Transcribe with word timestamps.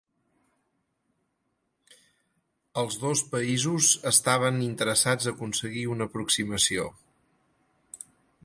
Els 2.83 2.97
dos 3.03 3.23
països 3.35 3.91
estaven 4.15 4.59
interessats 4.71 5.29
a 5.31 5.35
aconseguir 5.37 5.87
una 5.97 6.11
aproximació. 6.13 6.89